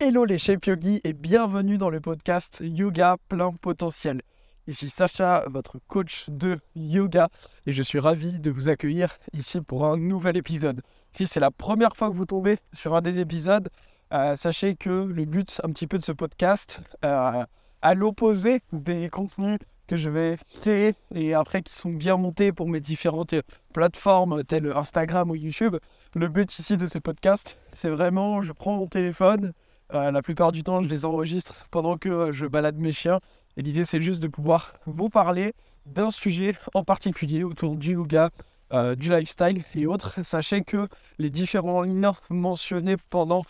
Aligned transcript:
Hello 0.00 0.24
les 0.24 0.38
Shape 0.38 0.64
Yogi 0.66 1.00
et 1.02 1.12
bienvenue 1.12 1.76
dans 1.76 1.90
le 1.90 2.00
podcast 2.00 2.62
Yoga 2.62 3.16
plein 3.28 3.50
potentiel. 3.50 4.22
Ici 4.68 4.90
Sacha, 4.90 5.42
votre 5.50 5.80
coach 5.88 6.26
de 6.28 6.60
yoga 6.76 7.28
et 7.66 7.72
je 7.72 7.82
suis 7.82 7.98
ravi 7.98 8.38
de 8.38 8.52
vous 8.52 8.68
accueillir 8.68 9.18
ici 9.32 9.60
pour 9.60 9.86
un 9.86 9.96
nouvel 9.96 10.36
épisode. 10.36 10.82
Si 11.12 11.26
c'est 11.26 11.40
la 11.40 11.50
première 11.50 11.96
fois 11.96 12.10
que 12.10 12.14
vous 12.14 12.26
tombez 12.26 12.58
sur 12.72 12.94
un 12.94 13.00
des 13.00 13.18
épisodes, 13.18 13.70
euh, 14.12 14.36
sachez 14.36 14.76
que 14.76 14.88
le 14.88 15.24
but 15.24 15.60
un 15.64 15.70
petit 15.70 15.88
peu 15.88 15.98
de 15.98 16.04
ce 16.04 16.12
podcast, 16.12 16.80
euh, 17.04 17.44
à 17.82 17.94
l'opposé 17.94 18.62
des 18.72 19.08
contenus 19.08 19.58
que 19.88 19.96
je 19.96 20.10
vais 20.10 20.36
créer 20.60 20.94
et 21.12 21.34
après 21.34 21.62
qui 21.62 21.74
sont 21.74 21.90
bien 21.90 22.16
montés 22.16 22.52
pour 22.52 22.68
mes 22.68 22.78
différentes 22.78 23.34
plateformes 23.72 24.44
telles 24.44 24.70
Instagram 24.76 25.28
ou 25.28 25.34
YouTube, 25.34 25.74
le 26.14 26.28
but 26.28 26.56
ici 26.56 26.76
de 26.76 26.86
ce 26.86 26.98
podcast, 26.98 27.58
c'est 27.72 27.90
vraiment 27.90 28.42
je 28.42 28.52
prends 28.52 28.76
mon 28.76 28.86
téléphone, 28.86 29.54
euh, 29.94 30.10
la 30.10 30.22
plupart 30.22 30.52
du 30.52 30.62
temps, 30.62 30.82
je 30.82 30.88
les 30.88 31.04
enregistre 31.04 31.66
pendant 31.70 31.96
que 31.96 32.08
euh, 32.08 32.32
je 32.32 32.46
balade 32.46 32.76
mes 32.76 32.92
chiens. 32.92 33.20
Et 33.56 33.62
l'idée, 33.62 33.84
c'est 33.84 34.02
juste 34.02 34.22
de 34.22 34.28
pouvoir 34.28 34.74
vous 34.86 35.08
parler 35.08 35.54
d'un 35.86 36.10
sujet 36.10 36.54
en 36.74 36.84
particulier 36.84 37.42
autour 37.42 37.74
du 37.76 37.92
yoga, 37.92 38.30
euh, 38.74 38.94
du 38.94 39.10
lifestyle 39.10 39.64
et 39.74 39.86
autres. 39.86 40.22
Sachez 40.22 40.62
que 40.62 40.88
les 41.18 41.30
différents 41.30 41.82
liens 41.82 42.14
mentionnés 42.28 42.96
pendant 43.10 43.44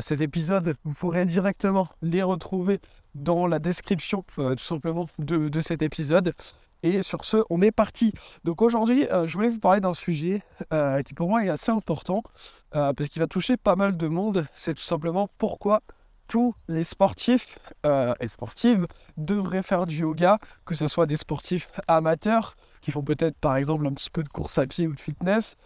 cet 0.00 0.20
épisode, 0.20 0.74
vous 0.84 0.92
pourrez 0.92 1.24
directement 1.24 1.88
les 2.02 2.22
retrouver 2.22 2.78
dans 3.14 3.46
la 3.46 3.58
description 3.58 4.22
tout 4.36 4.58
simplement 4.58 5.06
de, 5.18 5.48
de, 5.48 5.60
cet 5.62 5.80
épisode. 5.80 6.34
Et 6.82 7.02
sur 7.02 7.24
ce, 7.24 7.38
on 7.48 7.62
est 7.62 7.70
parti. 7.70 8.12
Donc 8.44 8.60
aujourd'hui, 8.60 9.06
euh, 9.08 9.26
je 9.26 9.34
voulais 9.34 9.48
vous 9.48 9.60
parler 9.60 9.80
d'un 9.80 9.94
sujet 9.94 10.42
euh, 10.72 11.02
qui 11.02 11.14
pour 11.14 11.28
moi 11.28 11.44
est 11.44 11.48
assez 11.48 11.70
important 11.70 12.22
euh, 12.74 12.92
parce 12.92 13.08
qu'il 13.08 13.20
va 13.20 13.28
toucher 13.28 13.56
pas 13.56 13.76
mal 13.76 13.96
de 13.96 14.08
monde. 14.08 14.46
C'est 14.54 14.74
tout 14.74 14.82
simplement 14.82 15.28
pourquoi 15.38 15.80
tous 16.26 16.54
les 16.68 16.84
sportifs 16.84 17.58
et 17.84 18.28
sportives 18.28 18.86
devraient 19.18 19.62
faire 19.62 19.84
du 19.84 19.98
yoga, 19.98 20.38
que 20.64 20.74
ce 20.74 20.86
soit 20.86 21.04
des 21.04 21.16
sportifs 21.16 21.68
amateurs 21.88 22.54
qui 22.80 22.90
font 22.90 23.02
peut-être 23.02 23.36
par 23.36 23.56
exemple 23.56 23.86
un 23.86 23.92
petit 23.92 24.08
peu 24.08 24.22
de 24.22 24.30
course 24.30 24.56
à 24.56 24.66
pied 24.66 24.86
ou 24.86 24.94
de 24.94 25.00
fitness, 25.00 25.56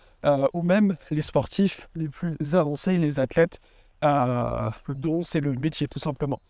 ou 0.54 0.62
même 0.62 0.96
les 1.12 1.20
sportifs 1.20 1.88
les 1.94 2.08
plus 2.08 2.36
avancés, 2.54 2.98
les 2.98 3.20
athlètes 3.20 3.60
dont 4.02 5.22
c'est 5.22 5.40
le 5.40 5.52
métier 5.52 5.86
tout 5.86 6.00
simplement. 6.00 6.40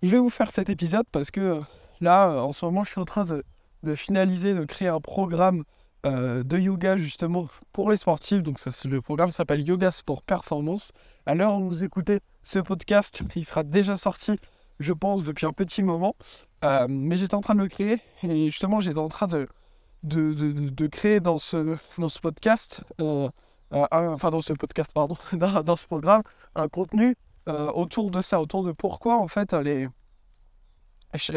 Je 0.00 0.10
vais 0.10 0.18
vous 0.18 0.30
faire 0.30 0.52
cet 0.52 0.70
épisode 0.70 1.06
parce 1.10 1.32
que 1.32 1.60
là, 2.00 2.30
en 2.44 2.52
ce 2.52 2.64
moment, 2.64 2.84
je 2.84 2.90
suis 2.90 3.00
en 3.00 3.04
train 3.04 3.24
de 3.24 3.42
de 3.82 3.94
finaliser, 3.94 4.54
de 4.54 4.64
créer 4.64 4.88
un 4.88 5.00
programme 5.00 5.64
euh, 6.06 6.42
de 6.42 6.56
yoga 6.56 6.96
justement 6.96 7.48
pour 7.72 7.90
les 7.90 7.98
sportifs. 7.98 8.42
Donc 8.42 8.58
ça, 8.58 8.70
le 8.88 9.02
programme 9.02 9.30
s'appelle 9.30 9.66
Yoga 9.66 9.90
Sport 9.90 10.22
Performance. 10.22 10.92
À 11.26 11.34
l'heure 11.34 11.58
où 11.58 11.68
vous 11.68 11.84
écoutez 11.84 12.20
ce 12.42 12.58
podcast, 12.58 13.20
il 13.36 13.44
sera 13.44 13.64
déjà 13.64 13.98
sorti, 13.98 14.38
je 14.78 14.94
pense, 14.94 15.24
depuis 15.24 15.44
un 15.44 15.52
petit 15.52 15.82
moment. 15.82 16.16
Euh, 16.64 16.86
mais 16.88 17.18
j'étais 17.18 17.34
en 17.34 17.42
train 17.42 17.54
de 17.54 17.60
le 17.60 17.68
créer 17.68 18.00
et 18.22 18.46
justement 18.46 18.80
j'étais 18.80 18.98
en 18.98 19.08
train 19.08 19.26
de, 19.26 19.46
de, 20.02 20.32
de, 20.32 20.86
créer 20.86 21.20
dans 21.20 21.36
ce, 21.36 21.76
dans 21.98 22.08
ce 22.08 22.18
podcast, 22.18 22.82
euh, 23.00 23.28
enfin 23.70 24.30
dans 24.30 24.42
ce 24.42 24.54
podcast, 24.54 24.92
pardon, 24.94 25.16
dans, 25.34 25.62
dans, 25.62 25.76
ce 25.76 25.86
programme, 25.86 26.22
un 26.54 26.68
contenu 26.68 27.14
autour 27.46 28.10
de 28.10 28.20
ça, 28.20 28.40
autour 28.40 28.62
de 28.64 28.72
pourquoi 28.72 29.18
en 29.18 29.28
fait 29.28 29.52
les... 29.54 29.88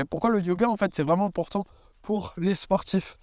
Pourquoi 0.09 0.29
le 0.29 0.39
yoga 0.39 0.69
en 0.69 0.77
fait 0.77 0.93
c'est 0.93 1.01
vraiment 1.01 1.25
important 1.25 1.65
pour 2.03 2.33
les 2.37 2.53
sportifs. 2.53 3.17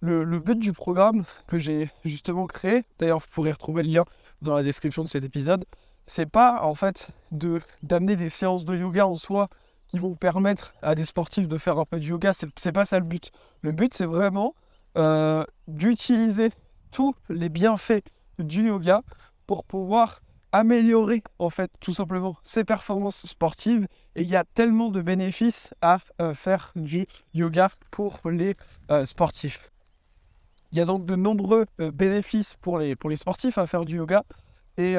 Le, 0.00 0.24
but 0.40 0.58
du 0.58 0.72
programme 0.72 1.22
que 1.46 1.58
j'ai 1.58 1.88
justement 2.04 2.46
créé, 2.46 2.82
d'ailleurs 2.98 3.20
vous 3.20 3.28
pourrez 3.30 3.52
retrouver 3.52 3.84
le 3.84 3.90
lien 3.90 4.04
dans 4.40 4.56
la 4.56 4.64
description 4.64 5.04
de 5.04 5.08
cet 5.08 5.22
épisode, 5.22 5.64
c'est 6.06 6.26
pas 6.26 6.64
en 6.64 6.74
fait 6.74 7.10
de 7.30 7.60
d'amener 7.84 8.16
des 8.16 8.28
séances 8.28 8.64
de 8.64 8.76
yoga 8.76 9.06
en 9.06 9.14
soi 9.14 9.48
qui 9.86 10.00
vont 10.00 10.16
permettre 10.16 10.74
à 10.82 10.96
des 10.96 11.04
sportifs 11.04 11.46
de 11.46 11.56
faire 11.56 11.78
un 11.78 11.84
peu 11.84 12.00
de 12.00 12.04
yoga, 12.04 12.32
c'est 12.32 12.72
pas 12.72 12.84
ça 12.84 12.98
le 12.98 13.04
but. 13.04 13.30
Le 13.60 13.70
but 13.70 13.94
c'est 13.94 14.06
vraiment 14.06 14.56
euh, 14.98 15.44
d'utiliser 15.68 16.50
tous 16.90 17.14
les 17.28 17.48
bienfaits 17.48 18.02
du 18.40 18.66
yoga 18.66 19.02
pour 19.46 19.62
pouvoir 19.62 20.20
améliorer 20.52 21.22
en 21.38 21.50
fait 21.50 21.70
tout 21.80 21.94
simplement 21.94 22.36
ses 22.42 22.64
performances 22.64 23.26
sportives 23.26 23.86
et 24.14 24.22
il 24.22 24.28
y 24.28 24.36
a 24.36 24.44
tellement 24.44 24.90
de 24.90 25.00
bénéfices 25.00 25.74
à 25.80 25.98
euh, 26.20 26.34
faire 26.34 26.72
du 26.76 27.06
yoga 27.34 27.70
pour 27.90 28.20
les 28.30 28.54
euh, 28.90 29.04
sportifs. 29.06 29.70
Il 30.70 30.78
y 30.78 30.80
a 30.80 30.84
donc 30.84 31.06
de 31.06 31.16
nombreux 31.16 31.66
euh, 31.80 31.90
bénéfices 31.90 32.56
pour 32.60 32.78
les, 32.78 32.94
pour 32.96 33.10
les 33.10 33.16
sportifs 33.16 33.58
à 33.58 33.66
faire 33.66 33.84
du 33.84 33.96
yoga 33.96 34.24
et, 34.78 34.92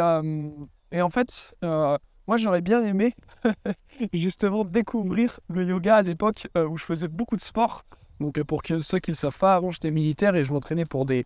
et 0.92 1.02
en 1.02 1.09
fait 1.09 1.56
moi 1.63 2.38
j'aurais 2.38 2.62
bien 2.62 2.84
aimé 2.84 3.16
justement 4.13 4.66
découvrir 4.66 5.40
le 5.50 5.63
yoga 5.66 5.96
à 5.96 6.02
l'époque 6.03 6.47
où 6.56 6.78
je 6.78 6.86
faisais 6.86 7.08
beaucoup 7.08 7.36
de 7.36 7.42
sport. 7.42 7.84
Donc 8.19 8.42
pour 8.44 8.62
ceux 8.63 9.00
qui 9.00 9.09
ne 9.09 9.16
le 9.16 9.18
savent 9.18 9.38
pas, 9.38 9.56
avant 9.56 9.72
j'étais 9.72 9.90
militaire 9.90 10.36
et 10.36 10.44
je 10.46 10.53
m'entraînais 10.53 10.86
pour 10.86 11.08
des, 11.08 11.25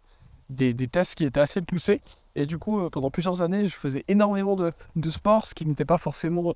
des, 0.50 0.74
des 0.74 0.88
tests 0.88 1.16
qui 1.16 1.26
étaient 1.26 1.42
assez 1.42 1.62
poussés. 1.62 2.02
Et 2.38 2.46
du 2.46 2.60
coup, 2.60 2.80
euh, 2.80 2.90
pendant 2.90 3.10
plusieurs 3.10 3.42
années, 3.42 3.66
je 3.66 3.76
faisais 3.76 4.06
énormément 4.08 4.56
de, 4.56 4.72
sport, 5.10 5.48
ce 5.48 5.56
qui 5.56 5.66
n'était 5.66 5.86
pas 5.86 5.98
forcément 5.98 6.54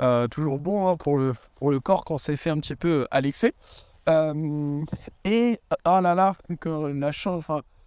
euh, 0.00 0.26
toujours 0.26 0.58
bon 0.58 0.88
hein, 0.88 0.96
pour, 0.96 1.16
le, 1.16 1.32
pour 1.54 1.70
le 1.70 1.78
corps 1.78 2.04
quand 2.04 2.18
c'est 2.18 2.36
fait 2.36 2.50
un 2.50 2.58
petit 2.58 2.74
peu 2.74 3.06
à 3.12 3.20
l'excès. 3.20 3.54
Euh, 4.08 4.84
et 5.24 5.60
ah 5.84 6.00
là 6.00 6.16
là, 6.16 6.34
la 6.66 7.12
chance, 7.12 7.44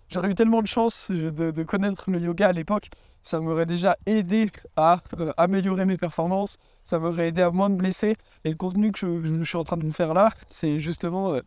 j'aurais 0.07 0.31
eu 0.31 0.35
tellement 0.35 0.61
de 0.61 0.67
chance 0.67 1.11
de, 1.11 1.63
connaître 1.63 2.09
le 2.09 2.19
yoga 2.19 2.47
à 2.47 2.51
l'époque, 2.53 2.89
ça 3.21 3.41
m'aurait 3.41 3.65
déjà 3.65 3.97
aidé 4.05 4.49
à 4.77 5.01
améliorer 5.35 5.83
mes 5.83 5.97
performances, 5.97 6.57
ça 6.85 6.99
m'aurait 6.99 7.27
aidé 7.27 7.41
à 7.41 7.51
moins 7.51 7.67
me 7.67 7.75
blesser. 7.75 8.15
Et 8.45 8.49
le 8.49 8.55
contenu 8.55 8.93
que 8.93 9.21
je, 9.21 9.43
suis 9.43 9.57
en 9.57 9.65
train 9.65 9.75
de 9.75 9.89
faire 9.89 10.13
là, 10.13 10.29
c'est 10.47 10.79
justement, 10.79 11.37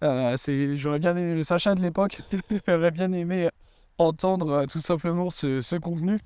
j'aurais 0.00 0.98
bien 1.00 1.16
aimé 1.16 1.34
le 1.34 1.42
Sacha 1.42 1.74
de 1.74 1.80
l'époque, 1.80 2.20
j'aurais 2.68 2.92
bien 2.92 3.10
aimé 3.10 3.50
entendre 3.98 4.50
euh, 4.50 4.66
tout 4.66 4.78
simplement 4.78 5.30
ce, 5.30 5.78
contenu. 5.78 6.18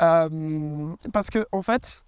Euh, 0.00 0.94
parce 1.12 1.30
que, 1.30 1.46
en 1.52 1.62
fait, 1.62 2.04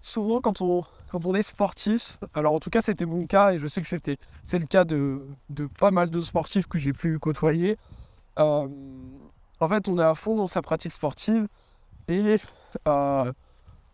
souvent 0.00 0.40
quand 0.40 0.60
on, 0.60 0.84
quand 1.10 1.24
on 1.26 1.34
est 1.34 1.42
sportif, 1.42 2.18
alors 2.34 2.54
en 2.54 2.60
tout 2.60 2.70
cas 2.70 2.80
c'était 2.80 3.06
mon 3.06 3.26
cas 3.26 3.52
et 3.52 3.58
je 3.58 3.66
sais 3.66 3.80
que 3.80 3.88
c'était 3.88 4.16
c'est 4.42 4.58
le 4.58 4.66
cas 4.66 4.84
de, 4.84 5.26
de, 5.48 5.66
pas 5.66 5.90
mal 5.90 6.10
de 6.10 6.20
sportifs 6.20 6.66
que 6.66 6.78
j'ai 6.78 6.92
pu 6.92 7.18
côtoyer. 7.18 7.76
Euh, 8.38 8.68
en 9.60 9.68
fait, 9.68 9.88
on 9.88 9.98
est 9.98 10.04
à 10.04 10.14
fond 10.14 10.36
dans 10.36 10.46
sa 10.46 10.62
pratique 10.62 10.92
sportive 10.92 11.46
et 12.08 12.38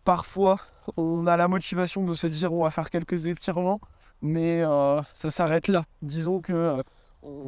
parfois 0.05 0.59
on 0.95 1.27
a 1.27 1.35
la 1.35 1.47
motivation 1.49 2.05
de 2.05 2.13
se 2.13 2.27
dire 2.27 2.53
on 2.53 2.63
va 2.63 2.69
faire 2.69 2.89
quelques 2.89 3.25
étirements, 3.25 3.81
mais 4.21 4.63
ça 5.13 5.29
s'arrête 5.29 5.67
là. 5.67 5.83
Disons 6.01 6.39
que 6.39 6.81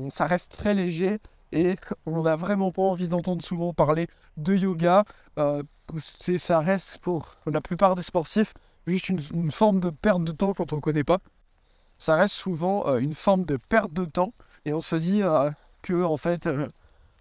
ça 0.10 0.26
reste 0.26 0.52
très 0.58 0.74
léger 0.74 1.20
et 1.52 1.76
on 2.06 2.24
n'a 2.24 2.36
vraiment 2.36 2.72
pas 2.72 2.82
envie 2.82 3.08
d'entendre 3.08 3.44
souvent 3.44 3.74
parler 3.74 4.08
de 4.38 4.56
yoga. 4.56 5.06
Euh, 5.38 5.64
ça 6.38 6.60
reste 6.60 7.00
pour 7.00 7.36
la 7.46 7.62
plupart 7.62 7.96
des 7.96 8.02
sportifs 8.02 8.54
juste 8.86 9.10
une, 9.10 9.52
forme 9.52 9.80
de 9.80 9.90
perte 9.90 10.24
de 10.24 10.32
temps 10.32 10.54
quand 10.54 10.74
on 10.74 10.78
ne 10.78 10.82
connaît 10.82 11.04
pas. 11.04 11.20
Ça 11.98 12.16
reste 12.16 12.34
souvent 12.34 12.88
euh, 12.88 12.98
une 12.98 13.14
forme 13.14 13.46
de 13.46 13.58
perte 13.58 13.94
de 13.94 14.06
temps 14.06 14.34
et 14.66 14.74
on 14.74 14.80
se 14.80 14.96
dit 14.96 15.22
euh, 15.22 15.52
que 15.82 16.04
en 16.04 16.18
fait, 16.18 16.50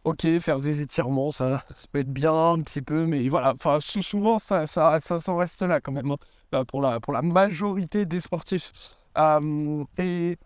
ok, 0.04 0.38
faire 0.40 0.60
des 0.60 0.80
étirements, 0.80 1.30
ça, 1.30 1.64
peut 1.92 1.98
être 2.00 2.12
bien 2.12 2.32
un 2.32 2.60
petit 2.60 2.82
peu, 2.82 3.06
mais 3.06 3.28
voilà, 3.28 3.52
enfin 3.54 3.78
souvent 3.80 4.38
ça, 4.38 4.66
ça, 4.66 4.98
ça 5.00 5.20
s'en 5.20 5.36
reste 5.36 5.62
là 5.62 5.80
quand 5.80 5.92
même 5.92 6.14
hein, 6.52 6.64
pour, 6.64 6.80
la, 6.80 7.00
pour 7.00 7.12
la 7.12 7.22
majorité 7.22 8.06
des 8.06 8.20
sportifs. 8.20 8.72
et 9.98 10.38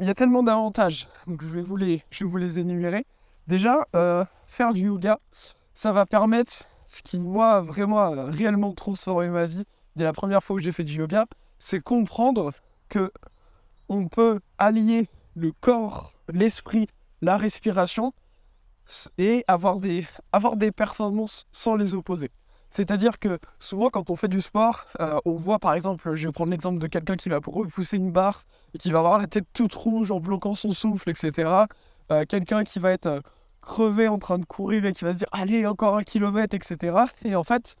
il 0.00 0.06
y 0.06 0.10
a 0.10 0.14
tellement 0.14 0.42
d'avantages, 0.42 1.08
donc 1.26 1.42
je 1.42 1.48
vais 1.48 1.62
vous 1.62 1.76
les, 1.76 2.58
énumérer. 2.58 3.04
Déjà, 3.46 3.86
euh, 3.94 4.24
faire 4.46 4.72
du 4.72 4.86
yoga, 4.86 5.18
ça 5.74 5.92
va 5.92 6.06
permettre, 6.06 6.64
ce 6.86 7.02
qui 7.02 7.18
moi 7.18 7.60
vraiment 7.60 8.26
réellement 8.28 8.72
transformé 8.72 9.28
ma 9.28 9.44
vie 9.44 9.64
dès 9.96 10.04
la 10.04 10.14
première 10.14 10.42
fois 10.42 10.56
que 10.56 10.62
j'ai 10.62 10.72
fait 10.72 10.84
du 10.84 10.94
yoga, 10.94 11.26
c'est 11.58 11.80
comprendre 11.80 12.52
que 12.88 13.12
on 13.90 14.08
peut 14.08 14.40
allier 14.56 15.08
le 15.34 15.52
corps, 15.52 16.14
l'esprit, 16.32 16.86
la 17.20 17.36
respiration 17.36 18.14
et 19.18 19.44
avoir 19.48 19.80
des 19.80 20.72
performances 20.72 21.46
sans 21.52 21.76
les 21.76 21.92
opposer. 21.92 22.30
C'est-à-dire 22.70 23.18
que 23.18 23.38
souvent, 23.58 23.90
quand 23.90 24.10
on 24.10 24.16
fait 24.16 24.28
du 24.28 24.40
sport, 24.40 24.84
euh, 25.00 25.18
on 25.24 25.34
voit 25.34 25.58
par 25.58 25.74
exemple, 25.74 26.14
je 26.14 26.28
vais 26.28 26.32
prendre 26.32 26.52
l'exemple 26.52 26.78
de 26.78 26.86
quelqu'un 26.86 27.16
qui 27.16 27.28
va 27.28 27.40
repousser 27.44 27.96
une 27.96 28.12
barre 28.12 28.44
et 28.74 28.78
qui 28.78 28.92
va 28.92 29.00
avoir 29.00 29.18
la 29.18 29.26
tête 29.26 29.46
toute 29.52 29.74
rouge 29.74 30.12
en 30.12 30.20
bloquant 30.20 30.54
son 30.54 30.70
souffle, 30.70 31.10
etc. 31.10 31.50
Euh, 32.12 32.24
quelqu'un 32.28 32.62
qui 32.62 32.78
va 32.78 32.92
être 32.92 33.06
euh, 33.06 33.20
crevé 33.60 34.06
en 34.06 34.18
train 34.18 34.38
de 34.38 34.44
courir 34.44 34.84
et 34.84 34.92
qui 34.92 35.04
va 35.04 35.12
se 35.12 35.18
dire 35.18 35.28
allez, 35.32 35.66
encore 35.66 35.96
un 35.96 36.04
kilomètre, 36.04 36.54
etc. 36.54 36.96
Et 37.24 37.34
en 37.34 37.42
fait, 37.42 37.74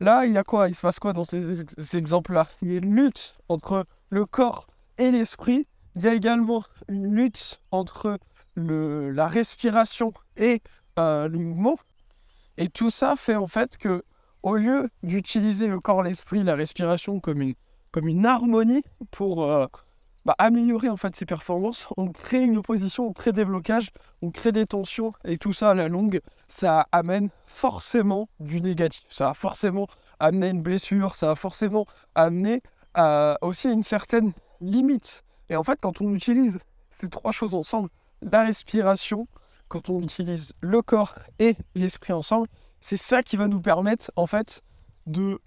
là, 0.00 0.26
il 0.26 0.32
y 0.32 0.38
a 0.38 0.42
quoi? 0.42 0.68
Il 0.68 0.74
se 0.74 0.80
passe 0.80 0.98
quoi 0.98 1.12
dans 1.12 1.24
ces, 1.24 1.96
exemples-là? 1.96 2.48
Il 2.62 2.72
y 2.72 2.74
a 2.74 2.78
une 2.78 2.96
lutte 2.96 3.36
entre 3.48 3.86
le 4.10 4.26
corps 4.26 4.66
et 4.98 5.12
l'esprit. 5.12 5.68
Il 5.94 6.02
y 6.02 6.08
a 6.08 6.14
également 6.14 6.64
une 6.88 7.14
lutte 7.14 7.60
entre 7.70 8.18
la 8.56 9.28
respiration 9.28 10.12
et 10.36 10.62
le 10.96 11.36
mouvement. 11.36 11.78
Et 12.58 12.68
tout 12.68 12.90
ça 12.90 13.14
fait 13.16 13.36
en 13.36 13.46
fait 13.46 13.76
que 13.76 14.04
au 14.42 14.56
lieu 14.56 14.88
d'utiliser 15.02 15.66
le 15.66 15.80
corps, 15.80 16.02
l'esprit, 16.02 16.42
la 16.42 16.54
respiration 16.54 17.20
comme 17.20 17.42
une, 17.42 18.26
harmonie 18.26 18.82
pour 19.10 19.44
euh, 19.44 19.66
bah, 20.24 20.34
améliorer 20.38 20.88
en 20.88 20.96
fait 20.96 21.14
ses 21.16 21.26
performances, 21.26 21.88
on 21.96 22.08
crée 22.08 22.42
une 22.42 22.58
opposition, 22.58 23.06
on 23.06 23.12
crée 23.12 23.32
des 23.32 23.44
blocages, 23.44 23.90
on 24.22 24.30
crée 24.30 24.52
des 24.52 24.66
tensions 24.66 25.12
et 25.24 25.38
tout 25.38 25.52
ça 25.52 25.70
à 25.70 25.74
la 25.74 25.88
longue, 25.88 26.20
ça 26.48 26.86
amène 26.92 27.28
forcément 27.44 28.28
du 28.40 28.60
négatif. 28.60 29.04
Ça 29.10 29.26
va 29.26 29.34
forcément 29.34 29.88
amener 30.20 30.50
une 30.50 30.62
blessure, 30.62 31.16
ça 31.16 31.28
va 31.28 31.34
forcément 31.34 31.86
amener 32.14 32.62
euh, 32.98 33.34
aussi 33.42 33.68
une 33.68 33.82
certaine 33.82 34.32
limite. 34.60 35.24
Et 35.50 35.56
en 35.56 35.64
fait, 35.64 35.78
quand 35.80 36.00
on 36.00 36.14
utilise 36.14 36.58
ces 36.90 37.08
trois 37.08 37.32
choses 37.32 37.54
ensemble, 37.54 37.88
la 38.22 38.44
respiration, 38.44 39.26
quand 39.68 39.90
on 39.90 40.00
utilise 40.02 40.52
le 40.60 40.82
corps 40.82 41.14
et 41.38 41.56
l'esprit 41.74 42.12
ensemble, 42.12 42.46
c'est 42.82 42.96
ça 42.96 43.22
qui 43.22 43.36
va 43.36 43.48
nous 43.48 43.60
permettre 43.62 44.10
en 44.16 44.26
fait 44.26 44.62
de 45.06 45.40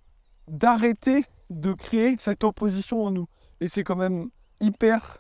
d'arrêter 0.48 1.26
de 1.50 1.74
créer 1.74 2.16
cette 2.18 2.44
opposition 2.44 3.04
en 3.04 3.12
nous. 3.12 3.28
Et 3.62 3.68
c'est 3.68 3.84
quand 3.84 3.96
même 3.96 4.30
hyper 4.62 5.20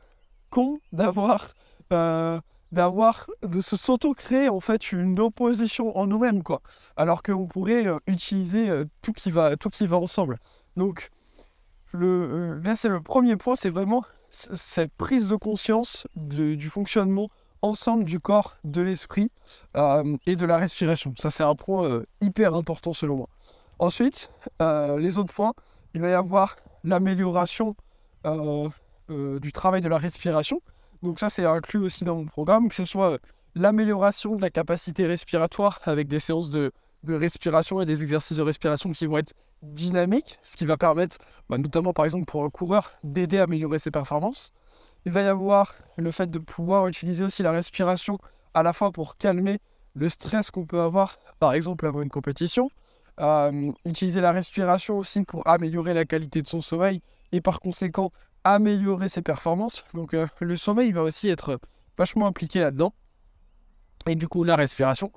con 0.49 0.79
d'avoir 0.93 1.53
euh, 1.91 2.39
de 2.71 3.61
se 3.61 3.75
s'auto-créer 3.75 4.49
en 4.49 4.59
fait 4.59 4.91
une 4.91 5.19
opposition 5.19 5.97
en 5.97 6.07
nous-mêmes 6.07 6.41
alors 6.95 7.21
qu'on 7.21 7.47
pourrait 7.47 7.87
euh, 7.87 7.99
utiliser 8.07 8.69
euh, 8.69 8.85
tout 9.01 9.13
qui 9.13 9.31
va 9.31 9.55
tout 9.55 9.69
qui 9.69 9.87
va 9.87 9.97
ensemble 9.97 10.39
donc 10.75 11.09
là 11.93 12.75
c'est 12.75 12.89
le 12.89 13.01
premier 13.01 13.37
point 13.37 13.55
c'est 13.55 13.69
vraiment 13.69 14.03
cette 14.29 14.93
prise 14.93 15.29
de 15.29 15.35
conscience 15.35 16.07
du 16.15 16.69
fonctionnement 16.69 17.29
ensemble 17.61 18.03
du 18.03 18.19
corps, 18.19 18.57
de 18.63 18.81
l'esprit 18.81 19.31
et 20.25 20.35
de 20.35 20.45
la 20.45 20.57
respiration. 20.57 21.13
Ça, 21.17 21.29
c'est 21.29 21.43
un 21.43 21.55
point 21.55 22.01
hyper 22.21 22.53
important 22.53 22.93
selon 22.93 23.17
moi. 23.17 23.29
Ensuite, 23.79 24.29
les 24.59 25.17
autres 25.17 25.33
points, 25.33 25.53
il 25.93 26.01
va 26.01 26.09
y 26.09 26.13
avoir 26.13 26.55
l'amélioration 26.83 27.75
euh, 29.11 29.39
du 29.39 29.51
travail 29.51 29.81
de 29.81 29.87
la 29.87 29.99
respiration. 29.99 30.61
Donc 31.03 31.19
ça, 31.19 31.29
c'est 31.29 31.45
inclus 31.45 31.79
aussi 31.79 32.03
dans 32.03 32.15
mon 32.15 32.25
programme, 32.25 32.69
que 32.69 32.75
ce 32.75 32.85
soit 32.85 33.11
euh, 33.11 33.17
l'amélioration 33.53 34.35
de 34.35 34.41
la 34.41 34.49
capacité 34.49 35.05
respiratoire 35.05 35.79
avec 35.83 36.07
des 36.07 36.17
séances 36.17 36.49
de, 36.49 36.71
respiration 37.07 37.79
et 37.81 37.85
des 37.85 38.01
exercices 38.01 38.37
de 38.37 38.41
respiration 38.41 38.91
qui 38.91 39.05
vont 39.05 39.19
être 39.19 39.33
dynamiques, 39.61 40.39
ce 40.41 40.57
qui 40.57 40.65
va 40.65 40.75
permettre, 40.75 41.17
bah, 41.49 41.59
notamment 41.59 41.93
par 41.93 42.05
exemple 42.05 42.25
pour 42.25 42.43
un 42.43 42.49
coureur, 42.49 42.93
d'aider 43.03 43.37
à 43.37 43.43
améliorer 43.43 43.77
ses 43.77 43.91
performances. 43.91 44.51
Il 45.05 45.11
va 45.11 45.21
y 45.21 45.27
avoir 45.27 45.75
le 45.97 46.11
fait 46.11 46.29
de 46.29 46.39
pouvoir 46.39 46.87
utiliser 46.87 47.23
aussi 47.23 47.43
la 47.43 47.51
respiration 47.51 48.17
à 48.53 48.63
la 48.63 48.73
fois 48.73 48.91
pour 48.91 49.17
calmer 49.17 49.59
le 49.93 50.09
stress 50.09 50.51
qu'on 50.51 50.65
peut 50.65 50.81
avoir, 50.81 51.17
par 51.39 51.53
exemple 51.53 51.85
avant 51.85 52.01
une 52.01 52.09
compétition. 52.09 52.69
Euh, 53.19 53.71
utiliser 53.85 54.19
la 54.19 54.31
respiration 54.31 54.97
aussi 54.97 55.23
pour 55.23 55.47
améliorer 55.47 55.93
la 55.93 56.03
qualité 56.03 56.41
de 56.41 56.47
son 56.47 56.59
sommeil 56.59 57.01
et 57.31 57.39
par 57.39 57.61
conséquent 57.61 58.11
améliorer 58.45 59.09
ses 59.09 59.21
performances. 59.21 59.83
Donc 59.93 60.13
euh, 60.13 60.27
le 60.39 60.55
sommeil 60.55 60.91
va 60.91 61.01
aussi 61.01 61.29
être 61.29 61.59
vachement 61.97 62.27
impliqué 62.27 62.59
là-dedans. 62.59 62.93
Et 64.07 64.15
du 64.15 64.27
coup, 64.27 64.43
la 64.43 64.55
respiration. 64.55 65.11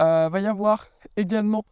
Euh, 0.00 0.28
va 0.28 0.38
y 0.38 0.46
avoir 0.46 0.86
également 1.16 1.64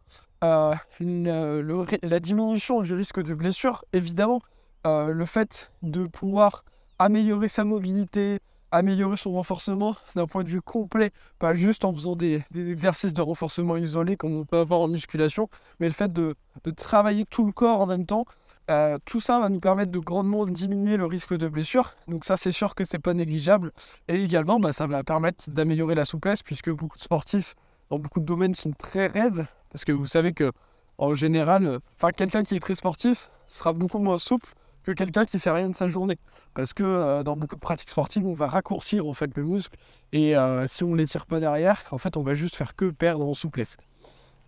euh, 0.43 0.75
la 0.99 2.19
diminution 2.19 2.81
du 2.81 2.93
risque 2.93 3.23
de 3.23 3.33
blessure. 3.33 3.85
Évidemment, 3.93 4.41
le 4.85 5.25
fait 5.25 5.71
de 5.81 6.07
pouvoir 6.07 6.63
améliorer 6.99 7.47
sa 7.47 7.63
mobilité, 7.63 8.39
améliorer 8.71 9.17
son 9.17 9.31
renforcement 9.31 9.95
d'un 10.15 10.27
point 10.27 10.43
de 10.43 10.49
vue 10.49 10.61
complet, 10.61 11.11
pas 11.39 11.53
juste 11.53 11.85
en 11.85 11.93
faisant 11.93 12.15
des, 12.15 12.43
exercices 12.55 13.13
de 13.13 13.21
renforcement 13.21 13.77
isolés 13.77 14.17
comme 14.17 14.35
on 14.35 14.45
peut 14.45 14.57
avoir 14.57 14.81
en 14.81 14.87
musculation, 14.87 15.49
mais 15.79 15.87
le 15.87 15.93
fait 15.93 16.11
de 16.11 16.35
travailler 16.75 17.25
tout 17.25 17.45
le 17.45 17.51
corps 17.51 17.81
en 17.81 17.85
même 17.85 18.05
temps, 18.05 18.25
euh, 18.69 18.97
tout 19.05 19.21
ça 19.21 19.39
va 19.39 19.47
nous 19.47 19.61
permettre 19.61 19.91
de 19.91 19.99
grandement 19.99 20.45
diminuer 20.45 20.97
le 20.97 21.05
risque 21.05 21.33
de 21.33 21.47
blessure. 21.47 21.93
Donc 22.07 22.25
ça, 22.25 22.35
c'est 22.35 22.51
sûr 22.51 22.75
que 22.75 22.83
c'est 22.83 22.99
pas 22.99 23.13
négligeable. 23.13 23.71
Et 24.09 24.21
également, 24.21 24.59
bah, 24.59 24.73
ça 24.73 24.87
va 24.87 25.03
permettre 25.03 25.49
d'améliorer 25.49 25.95
la 25.95 26.03
souplesse 26.03 26.43
puisque 26.43 26.69
beaucoup 26.69 26.97
de 26.97 27.01
sportifs 27.01 27.55
dans 27.89 27.97
beaucoup 27.97 28.19
de 28.19 28.25
domaines 28.25 28.55
sont 28.55 28.71
très 28.71 29.07
raides. 29.07 29.45
Parce 29.71 29.85
que 29.85 29.93
vous 29.93 30.07
savez 30.07 30.33
que 30.33 30.51
en 30.97 31.13
général, 31.13 31.79
enfin 31.95 32.11
quelqu'un 32.11 32.43
qui 32.43 32.55
est 32.55 32.59
très 32.59 32.75
sportif 32.75 33.29
sera 33.45 33.71
beaucoup 33.71 33.99
moins 33.99 34.17
souple 34.17 34.53
que 34.87 34.93
quelqu'un 34.93 35.25
qui 35.25 35.37
fait 35.37 35.51
rien 35.51 35.67
de 35.67 35.75
sa 35.75 35.89
journée. 35.89 36.17
Parce 36.53 36.71
que 36.71 36.83
euh, 36.83 37.21
dans 37.21 37.35
beaucoup 37.35 37.55
de 37.55 37.59
pratiques 37.59 37.89
sportives, 37.89 38.25
on 38.25 38.33
va 38.33 38.47
raccourcir 38.47 39.05
en 39.05 39.11
fait 39.11 39.29
le 39.35 39.43
muscle 39.43 39.75
et 40.13 40.37
euh, 40.37 40.65
si 40.65 40.85
on 40.85 40.91
ne 40.91 40.95
les 40.95 41.05
tire 41.05 41.25
pas 41.25 41.41
derrière, 41.41 41.83
en 41.91 41.97
fait, 41.97 42.15
on 42.15 42.23
va 42.23 42.33
juste 42.33 42.55
faire 42.55 42.73
que 42.73 42.89
perdre 42.89 43.27
en 43.27 43.33
souplesse. 43.33 43.75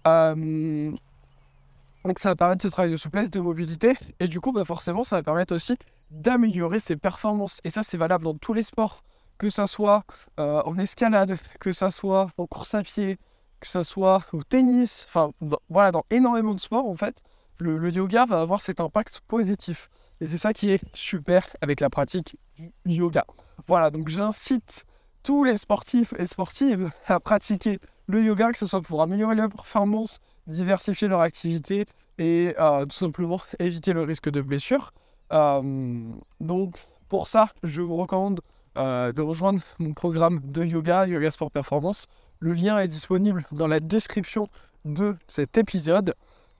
Donc 0.05 2.19
ça 2.19 2.29
va 2.29 2.35
permettre 2.37 2.63
ce 2.63 2.69
travail 2.69 2.89
de 2.89 2.95
souplesse, 2.95 3.29
de 3.29 3.41
mobilité, 3.41 3.95
et 4.21 4.29
du 4.29 4.39
coup, 4.39 4.53
bah 4.53 4.63
forcément, 4.63 5.03
ça 5.03 5.17
va 5.17 5.23
permettre 5.23 5.53
aussi 5.53 5.75
d'améliorer 6.09 6.79
ses 6.79 6.95
performances. 6.95 7.59
Et 7.65 7.69
ça, 7.69 7.83
c'est 7.83 7.97
valable 7.97 8.23
dans 8.23 8.33
tous 8.33 8.53
les 8.53 8.63
sports, 8.63 9.03
que 9.37 9.49
ça 9.49 9.67
soit 9.67 10.05
euh, 10.39 10.61
en 10.63 10.77
escalade, 10.77 11.37
que 11.59 11.73
ça 11.73 11.91
soit 11.91 12.27
en 12.37 12.47
course 12.47 12.73
à 12.73 12.83
pied, 12.83 13.19
que 13.59 13.67
ça 13.67 13.83
soit 13.83 14.23
au 14.31 14.41
tennis, 14.41 15.05
enfin 15.09 15.31
voilà, 15.69 15.91
dans 15.91 16.05
énormément 16.09 16.53
de 16.53 16.61
sports, 16.61 16.87
en 16.87 16.95
fait, 16.95 17.21
le, 17.59 17.91
yoga 17.91 18.25
va 18.25 18.41
avoir 18.41 18.61
cet 18.61 18.79
impact 18.79 19.21
positif. 19.27 19.89
Et 20.21 20.27
c'est 20.27 20.37
ça 20.37 20.53
qui 20.53 20.71
est 20.71 20.81
super 20.93 21.47
avec 21.61 21.79
la 21.79 21.89
pratique 21.89 22.37
du 22.57 22.95
yoga. 22.95 23.25
Voilà, 23.67 23.89
donc 23.89 24.09
j'incite 24.09 24.85
tous 25.23 25.43
les 25.43 25.57
sportifs 25.57 26.13
et 26.17 26.25
sportives 26.25 26.91
à 27.07 27.19
pratiquer 27.19 27.79
le 28.07 28.23
yoga, 28.23 28.51
que 28.51 28.57
ce 28.57 28.65
soit 28.65 28.81
pour 28.81 29.01
améliorer 29.01 29.35
leur 29.35 29.49
performance, 29.49 30.19
diversifier 30.47 31.07
leur 31.07 31.21
activité 31.21 31.85
et 32.17 32.55
euh, 32.59 32.85
tout 32.85 32.95
simplement 32.95 33.39
éviter 33.59 33.93
le 33.93 34.01
risque 34.01 34.29
de 34.29 34.41
blessure. 34.41 34.93
Euh, 35.31 36.01
donc 36.39 36.77
pour 37.07 37.27
ça, 37.27 37.49
je 37.63 37.81
vous 37.81 37.95
recommande 37.95 38.41
euh, 38.77 39.11
de 39.11 39.21
rejoindre 39.21 39.61
mon 39.79 39.93
programme 39.93 40.41
de 40.43 40.63
yoga, 40.63 41.07
Yoga 41.07 41.31
Sport 41.31 41.51
Performance. 41.51 42.07
Le 42.39 42.53
lien 42.53 42.79
est 42.79 42.87
disponible 42.87 43.45
dans 43.51 43.67
la 43.67 43.79
description 43.79 44.47
de 44.85 45.15
cet 45.27 45.57
épisode. 45.57 46.13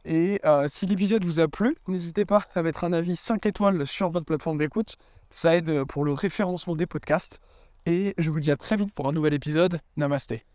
Et 0.06 0.42
si 0.68 0.86
l'épisode 0.86 1.24
vous 1.24 1.40
a 1.40 1.48
plu, 1.48 1.76
n'hésitez 1.88 2.26
pas 2.26 2.46
à 2.56 2.64
mettre 2.64 2.84
un 2.84 2.94
avis 2.94 3.16
5 3.16 3.46
étoiles 3.46 3.86
sur 3.86 4.10
votre 4.10 4.26
plateforme 4.26 4.58
d'écoute. 4.58 4.96
Ça 5.30 5.56
aide 5.56 5.84
pour 5.84 6.04
le 6.04 6.14
référencement 6.14 6.76
des 6.76 6.86
podcasts. 6.86 7.40
Et 7.86 8.14
je 8.18 8.30
vous 8.30 8.40
dis 8.40 8.52
à 8.52 8.58
très 8.58 8.76
vite 8.76 8.94
pour 8.94 9.08
un 9.08 9.12
nouvel 9.12 9.34
épisode. 9.34 9.80
Namasté. 9.98 10.50